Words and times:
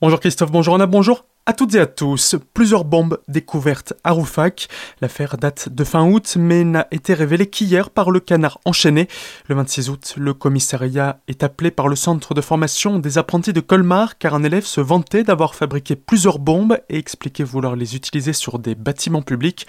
Bonjour 0.00 0.20
Christophe, 0.20 0.52
bonjour 0.52 0.76
Anna, 0.76 0.86
bonjour 0.86 1.24
à 1.48 1.54
toutes 1.54 1.74
et 1.76 1.80
à 1.80 1.86
tous, 1.86 2.36
plusieurs 2.52 2.84
bombes 2.84 3.22
découvertes 3.26 3.94
à 4.04 4.10
Roufac. 4.10 4.68
L'affaire 5.00 5.38
date 5.38 5.70
de 5.70 5.82
fin 5.82 6.04
août, 6.04 6.36
mais 6.38 6.62
n'a 6.62 6.86
été 6.90 7.14
révélée 7.14 7.46
qu'hier 7.46 7.88
par 7.88 8.10
le 8.10 8.20
canard 8.20 8.60
enchaîné. 8.66 9.08
Le 9.46 9.54
26 9.54 9.88
août, 9.88 10.14
le 10.18 10.34
commissariat 10.34 11.20
est 11.26 11.42
appelé 11.42 11.70
par 11.70 11.88
le 11.88 11.96
centre 11.96 12.34
de 12.34 12.42
formation 12.42 12.98
des 12.98 13.16
apprentis 13.16 13.54
de 13.54 13.60
Colmar, 13.60 14.18
car 14.18 14.34
un 14.34 14.44
élève 14.44 14.66
se 14.66 14.82
vantait 14.82 15.24
d'avoir 15.24 15.54
fabriqué 15.54 15.96
plusieurs 15.96 16.38
bombes 16.38 16.78
et 16.90 16.98
expliquait 16.98 17.44
vouloir 17.44 17.76
les 17.76 17.96
utiliser 17.96 18.34
sur 18.34 18.58
des 18.58 18.74
bâtiments 18.74 19.22
publics. 19.22 19.66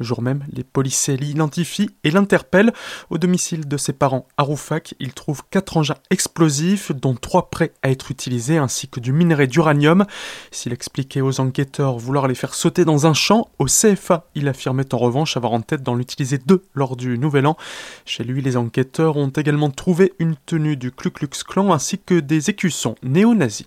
Le 0.00 0.04
jour 0.04 0.20
même, 0.20 0.44
les 0.52 0.64
policiers 0.64 1.16
l'identifient 1.16 1.92
et 2.04 2.10
l'interpellent. 2.10 2.74
Au 3.08 3.16
domicile 3.16 3.66
de 3.66 3.78
ses 3.78 3.94
parents 3.94 4.28
à 4.36 4.42
Roufac, 4.42 4.94
ils 5.00 5.14
trouvent 5.14 5.44
quatre 5.50 5.78
engins 5.78 5.96
explosifs, 6.10 6.92
dont 6.92 7.14
trois 7.14 7.48
prêts 7.48 7.72
à 7.82 7.88
être 7.88 8.10
utilisés, 8.10 8.58
ainsi 8.58 8.86
que 8.86 9.00
du 9.00 9.14
minerai 9.14 9.46
d'uranium. 9.46 10.04
S'il 10.50 10.74
expliquait 10.74 11.21
enquêteurs 11.30 11.98
vouloir 11.98 12.26
les 12.26 12.34
faire 12.34 12.54
sauter 12.54 12.84
dans 12.84 13.06
un 13.06 13.14
champ. 13.14 13.48
Au 13.58 13.66
CFA, 13.66 14.26
il 14.34 14.48
affirmait 14.48 14.94
en 14.94 14.98
revanche 14.98 15.36
avoir 15.36 15.52
en 15.52 15.60
tête 15.60 15.82
d'en 15.82 15.98
utiliser 15.98 16.38
deux 16.38 16.64
lors 16.74 16.96
du 16.96 17.18
Nouvel 17.18 17.46
An. 17.46 17.56
Chez 18.04 18.24
lui, 18.24 18.42
les 18.42 18.56
enquêteurs 18.56 19.16
ont 19.16 19.28
également 19.28 19.70
trouvé 19.70 20.12
une 20.18 20.36
tenue 20.46 20.76
du 20.76 20.90
Ku 20.90 21.10
Klux 21.10 21.28
Klan 21.46 21.72
ainsi 21.72 21.98
que 21.98 22.20
des 22.20 22.50
écussons 22.50 22.94
néo-nazis. 23.02 23.66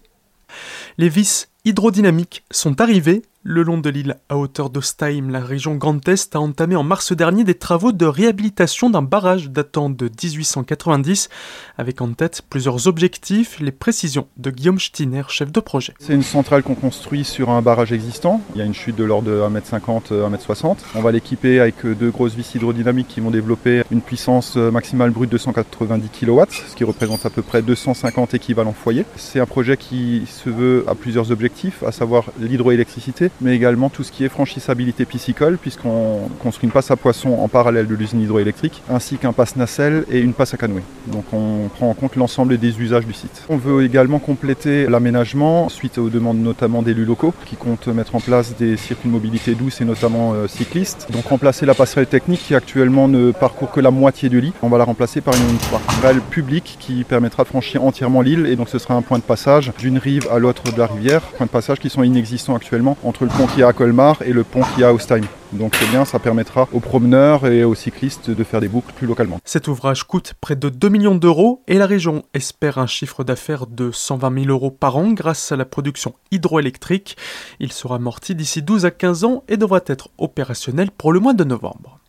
Les 0.97 1.09
vis 1.09 1.49
hydrodynamiques 1.65 2.43
sont 2.51 2.81
arrivés 2.81 3.23
le 3.47 3.61
long 3.61 3.77
de 3.77 3.91
l'île 3.91 4.17
à 4.27 4.37
hauteur 4.37 4.71
d'Ostheim, 4.71 5.29
la 5.29 5.39
région 5.39 5.75
Grand 5.75 6.05
Est 6.09 6.35
a 6.35 6.39
entamé 6.39 6.75
en 6.75 6.81
mars 6.81 7.13
dernier 7.13 7.43
des 7.43 7.53
travaux 7.53 7.91
de 7.91 8.05
réhabilitation 8.07 8.89
d'un 8.89 9.03
barrage 9.03 9.51
datant 9.51 9.91
de 9.91 10.05
1890, 10.05 11.29
avec 11.77 12.01
en 12.01 12.11
tête 12.13 12.41
plusieurs 12.49 12.87
objectifs, 12.87 13.59
les 13.59 13.71
précisions 13.71 14.25
de 14.37 14.49
Guillaume 14.49 14.79
Stiner, 14.79 15.21
chef 15.29 15.51
de 15.51 15.59
projet. 15.59 15.93
C'est 15.99 16.15
une 16.15 16.23
centrale 16.23 16.63
qu'on 16.63 16.73
construit 16.73 17.23
sur 17.23 17.51
un 17.51 17.61
barrage 17.61 17.91
existant. 17.91 18.41
Il 18.55 18.59
y 18.59 18.61
a 18.63 18.65
une 18.65 18.73
chute 18.73 18.95
de 18.95 19.03
l'ordre 19.03 19.29
de 19.29 19.39
1m50, 19.39 20.11
1m60. 20.11 20.77
On 20.95 21.03
va 21.03 21.11
l'équiper 21.11 21.59
avec 21.59 21.85
deux 21.85 22.09
grosses 22.09 22.33
vis 22.33 22.55
hydrodynamiques 22.55 23.09
qui 23.09 23.19
vont 23.19 23.29
développer 23.29 23.83
une 23.91 24.01
puissance 24.01 24.55
maximale 24.55 25.11
brute 25.11 25.29
de 25.29 25.37
190 25.37 26.09
kW, 26.09 26.41
ce 26.49 26.75
qui 26.75 26.83
représente 26.83 27.27
à 27.27 27.29
peu 27.29 27.43
près 27.43 27.61
250 27.61 28.33
équivalents 28.33 28.73
foyers. 28.73 29.05
C'est 29.17 29.39
un 29.39 29.45
projet 29.45 29.77
qui 29.77 30.23
se 30.25 30.49
veut 30.49 30.83
à 30.87 30.95
plusieurs 30.95 31.31
objectifs, 31.31 31.83
à 31.83 31.91
savoir 31.91 32.31
l'hydroélectricité, 32.39 33.29
mais 33.41 33.55
également 33.55 33.89
tout 33.89 34.03
ce 34.03 34.11
qui 34.11 34.23
est 34.23 34.29
franchissabilité 34.29 35.05
piscicole, 35.05 35.57
puisqu'on 35.57 36.29
construit 36.39 36.67
une 36.67 36.71
passe 36.71 36.91
à 36.91 36.95
poisson 36.95 37.33
en 37.33 37.47
parallèle 37.47 37.87
de 37.87 37.95
l'usine 37.95 38.21
hydroélectrique, 38.21 38.81
ainsi 38.89 39.17
qu'un 39.17 39.33
passe 39.33 39.55
nacelle 39.55 40.05
et 40.09 40.19
une 40.19 40.33
passe 40.33 40.53
à 40.53 40.57
canoë. 40.57 40.83
Donc 41.07 41.25
on 41.33 41.69
prend 41.73 41.89
en 41.89 41.93
compte 41.93 42.15
l'ensemble 42.15 42.57
des 42.57 42.79
usages 42.79 43.05
du 43.05 43.13
site. 43.13 43.43
On 43.49 43.57
veut 43.57 43.83
également 43.83 44.19
compléter 44.19 44.87
l'aménagement 44.87 45.69
suite 45.69 45.97
aux 45.97 46.09
demandes 46.09 46.39
notamment 46.39 46.81
d'élus 46.81 47.05
locaux 47.05 47.33
qui 47.45 47.55
comptent 47.55 47.87
mettre 47.87 48.15
en 48.15 48.19
place 48.19 48.55
des 48.57 48.77
circuits 48.77 49.09
de 49.09 49.13
mobilité 49.13 49.55
douce 49.55 49.81
et 49.81 49.85
notamment 49.85 50.33
euh, 50.33 50.47
cyclistes. 50.47 51.07
Donc 51.11 51.25
remplacer 51.25 51.65
la 51.65 51.73
passerelle 51.73 52.07
technique 52.07 52.41
qui 52.45 52.55
actuellement 52.55 53.07
ne 53.07 53.31
parcourt 53.31 53.71
que 53.71 53.79
la 53.79 53.91
moitié 53.91 54.29
de 54.29 54.39
l'île. 54.39 54.53
On 54.61 54.69
va 54.69 54.77
la 54.77 54.83
remplacer 54.83 55.21
par 55.21 55.33
une 55.35 55.57
passerelle 55.57 56.21
publique 56.21 56.77
qui 56.79 57.03
permettra 57.03 57.43
de 57.43 57.49
franchir 57.49 57.83
entièrement 57.83 58.21
l'île 58.21 58.45
et 58.45 58.55
donc 58.55 58.69
ce 58.69 58.79
sera 58.79 58.95
un 58.95 59.01
point 59.01 59.17
de 59.17 59.23
passage 59.23 59.71
d'une 59.77 59.97
rive 59.97 60.27
à 60.31 60.39
l'autre 60.39 60.71
de 60.71 60.77
la 60.77 60.87
rivière, 60.87 61.21
point 61.21 61.45
de 61.45 61.51
passage 61.51 61.79
qui 61.79 61.89
sont 61.89 62.03
inexistants 62.03 62.55
actuellement 62.55 62.97
entre 63.03 63.24
le 63.25 63.31
pont 63.31 63.47
qu'il 63.47 63.59
y 63.59 63.63
a 63.63 63.67
à 63.67 63.73
Colmar 63.73 64.21
et 64.21 64.33
le 64.33 64.43
pont 64.43 64.61
qu'il 64.61 64.81
y 64.81 64.83
a 64.83 64.89
à 64.89 64.93
Ostheim. 64.93 65.23
Donc 65.51 65.75
c'est 65.75 65.87
bien, 65.87 66.05
ça 66.05 66.19
permettra 66.19 66.67
aux 66.73 66.79
promeneurs 66.79 67.47
et 67.47 67.63
aux 67.63 67.73
cyclistes 67.73 68.29
de 68.29 68.43
faire 68.43 68.61
des 68.61 68.67
boucles 68.67 68.93
plus 68.93 69.07
localement. 69.07 69.39
Cet 69.43 69.67
ouvrage 69.67 70.03
coûte 70.03 70.35
près 70.39 70.55
de 70.55 70.69
2 70.69 70.89
millions 70.89 71.15
d'euros 71.15 71.63
et 71.67 71.79
la 71.79 71.87
région 71.87 72.23
espère 72.35 72.77
un 72.77 72.85
chiffre 72.85 73.23
d'affaires 73.23 73.65
de 73.65 73.89
120 73.91 74.43
000 74.43 74.51
euros 74.51 74.69
par 74.69 74.97
an 74.97 75.11
grâce 75.11 75.51
à 75.51 75.55
la 75.55 75.65
production 75.65 76.13
hydroélectrique. 76.29 77.17
Il 77.59 77.71
sera 77.71 77.95
amorti 77.95 78.35
d'ici 78.35 78.61
12 78.61 78.85
à 78.85 78.91
15 78.91 79.23
ans 79.23 79.43
et 79.47 79.57
devra 79.57 79.79
être 79.87 80.09
opérationnel 80.19 80.91
pour 80.91 81.11
le 81.11 81.19
mois 81.19 81.33
de 81.33 81.43
novembre. 81.43 81.99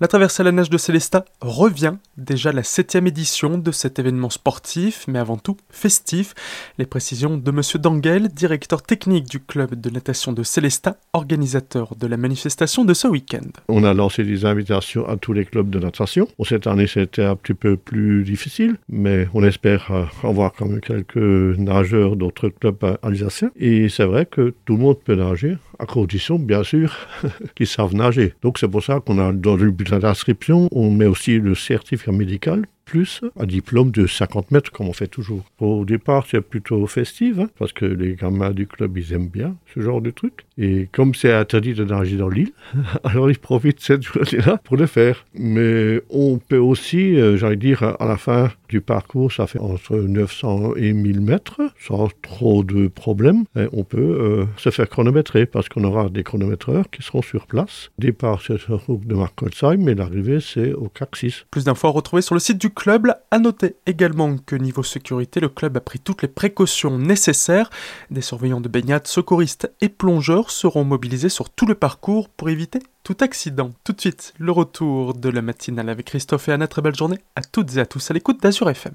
La 0.04 0.10
traversée 0.10 0.42
à 0.42 0.44
la 0.44 0.52
nage 0.52 0.70
de 0.70 0.78
Célestat 0.78 1.24
revient, 1.40 1.94
déjà 2.18 2.52
la 2.52 2.64
septième 2.64 3.08
édition 3.08 3.58
de 3.58 3.72
cet 3.72 4.00
événement 4.00 4.30
sportif, 4.30 5.06
mais 5.08 5.18
avant 5.18 5.38
tout 5.38 5.56
festif. 5.70 6.34
Les 6.78 6.86
précisions 6.86 7.38
de 7.38 7.52
Monsieur 7.52 7.80
Dangel, 7.80 8.28
directeur 8.28 8.82
technique 8.82 9.30
du 9.30 9.40
club 9.40 9.76
de 9.76 9.90
natation 9.90 10.34
de 10.34 10.44
Célestat, 10.44 10.98
organisateur 11.14 11.96
de 11.96 12.06
la 12.06 12.18
manifestation 12.18 12.84
de 12.84 12.94
ce 12.94 13.08
week-end. 13.08 13.48
On 13.70 13.86
a 13.86 13.94
lancé 13.94 14.26
des 14.26 14.44
invitations 14.44 15.08
à 15.08 15.16
tous 15.16 15.32
les 15.32 15.46
clubs 15.46 15.70
de 15.70 15.80
natation. 15.80 16.28
cette 16.44 16.68
année, 16.68 16.88
c'était 16.88 17.24
un 17.24 17.38
petit 17.38 17.54
peu 17.54 17.78
plus 17.78 18.26
difficile, 18.26 18.76
mais 18.90 19.30
on 19.34 19.42
espère 19.42 19.90
euh, 19.92 20.28
avoir 20.28 20.52
quand 20.52 20.66
même 20.66 20.82
quelques 20.82 21.16
nageurs 21.58 22.18
d'autres 22.18 22.50
clubs 22.50 22.98
alsaciens. 23.04 23.52
Et 23.56 23.88
c'est 23.88 24.04
vrai 24.04 24.26
que 24.26 24.54
tout 24.66 24.76
le 24.76 24.82
monde 24.82 25.00
peut 25.00 25.16
nager 25.16 25.56
à 25.80 25.86
condition, 25.86 26.40
bien 26.40 26.64
sûr, 26.64 26.96
qu'ils 27.56 27.68
savent 27.68 27.96
nager. 27.96 28.34
Donc 28.42 28.60
c'est 28.60 28.68
pour 28.68 28.84
ça 28.84 29.00
qu'on 29.00 29.20
a 29.20 29.32
dans 29.32 29.56
le 29.56 29.72
bulletin 29.72 30.00
d'inscription, 30.00 30.68
on 30.72 30.92
met 30.92 31.06
aussi 31.06 31.40
le 31.40 31.56
certificat 31.56 32.12
médical 32.12 32.66
plus 32.86 33.22
un 33.40 33.46
diplôme 33.46 33.92
de 33.92 34.08
50 34.08 34.52
mètres 34.52 34.72
comme 34.72 34.88
on 34.88 34.94
fait 34.94 35.08
toujours. 35.08 35.44
Au 35.60 35.86
départ, 35.86 36.26
c'est 36.30 36.42
plutôt 36.42 36.86
festif, 36.88 37.40
hein, 37.40 37.50
parce 37.58 37.74
que 37.74 37.86
les 37.86 38.16
gamins 38.16 38.52
du 38.52 38.68
club, 38.68 38.98
ils 38.98 39.14
aiment 39.14 39.28
bien 39.28 39.56
ce 39.74 39.80
genre 39.80 40.02
de 40.02 40.12
truc. 40.12 40.46
Et 40.58 40.88
comme 40.92 41.16
c'est 41.16 41.34
interdit 41.34 41.74
de 41.74 41.84
nager 41.84 42.18
dans 42.18 42.30
l'île, 42.30 42.52
alors 43.04 43.30
ils 43.32 43.40
profitent 43.40 43.80
cette 43.80 44.04
journée-là 44.04 44.60
pour 44.64 44.78
le 44.78 44.86
faire. 44.86 45.26
Mais 45.34 46.02
on 46.10 46.38
peut 46.38 46.58
aussi, 46.58 47.16
euh, 47.16 47.38
j'allais 47.38 47.56
dire, 47.56 47.84
à 48.00 48.06
la 48.06 48.18
fin 48.18 48.52
du 48.70 48.82
parcours, 48.82 49.32
ça 49.32 49.48
fait 49.48 49.60
entre 49.60 49.96
900 49.98 50.76
et 50.76 50.94
1000 50.94 51.22
mètres, 51.22 51.62
sans 51.80 52.10
trop 52.22 52.64
de 52.64 52.88
problèmes. 52.88 53.46
on 53.72 53.84
peut 53.84 53.98
euh, 53.98 54.46
se 54.58 54.70
faire 54.70 54.90
chronométrer, 54.90 55.46
parce 55.46 55.70
qu'on 55.70 55.84
aura 55.84 56.10
des 56.10 56.24
chronométreurs 56.24 56.90
qui 56.90 57.02
seront 57.02 57.22
sur 57.22 57.48
place. 57.48 57.92
Départ, 57.98 58.42
c'est 58.46 58.60
sur 58.60 58.84
route 58.86 59.08
de 59.08 59.16
Markolsheim, 59.16 59.78
mais 59.78 59.96
l'arrivée, 59.96 60.40
c'est 60.40 60.74
au 60.74 60.90
CAC 60.90 61.16
6. 61.16 61.46
Plus 61.52 61.66
d'infos 61.66 61.88
à 61.88 61.92
retrouver 61.92 62.22
sur 62.22 62.36
le 62.36 62.40
site 62.40 62.58
du 62.58 62.70
club. 62.70 62.83
A 63.32 63.40
noter 63.40 63.78
également 63.86 64.38
que 64.38 64.58
niveau 64.58 64.84
sécurité, 64.84 65.40
le 65.40 65.48
club 65.48 65.78
a 65.78 65.80
pris 65.80 66.00
toutes 66.00 66.22
les 66.22 66.28
précautions 66.28 66.98
nécessaires. 66.98 67.70
Des 68.12 68.22
surveillants 68.22 68.60
de 68.60 68.68
baignade, 68.68 69.08
secouristes 69.08 69.72
et 69.80 69.88
plongeurs 69.88 70.52
seront 70.52 70.84
mobilisés 70.84 71.30
sur 71.30 71.50
tout 71.50 71.66
le 71.66 71.76
parcours 71.76 72.28
pour 72.28 72.50
éviter 72.50 72.80
tout 73.04 73.16
accident. 73.22 73.72
Tout 73.86 73.94
de 73.94 74.02
suite, 74.02 74.34
le 74.38 74.52
retour 74.52 75.14
de 75.14 75.30
la 75.30 75.42
matinale 75.42 75.88
avec 75.88 76.08
Christophe 76.08 76.50
et 76.50 76.52
Anna. 76.52 76.68
Très 76.68 76.82
belle 76.82 76.96
journée 76.96 77.20
à 77.38 77.42
toutes 77.42 77.78
et 77.78 77.80
à 77.80 77.86
tous 77.86 78.12
à 78.12 78.14
l'écoute 78.14 78.42
d'Azur 78.42 78.70
FM. 78.70 78.94